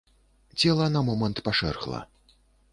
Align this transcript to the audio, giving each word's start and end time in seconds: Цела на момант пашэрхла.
Цела 0.63 0.87
на 0.95 1.05
момант 1.11 1.43
пашэрхла. 1.51 2.03